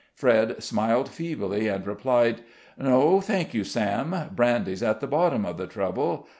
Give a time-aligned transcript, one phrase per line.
[0.15, 2.41] Fred smiled feebly, and replied,
[2.75, 6.25] "No, thank you, Sam; brandy's at the bottom of the trouble.